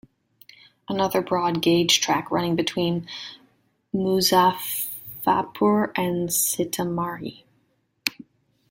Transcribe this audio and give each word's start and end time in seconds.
Another 0.89 1.21
broad 1.21 1.61
gauge 1.61 1.99
track, 2.01 2.31
running 2.31 2.55
between 2.55 3.05
Muzaffarpur 3.93 5.91
and 5.95 6.27
Sitamarhi. 6.29 7.43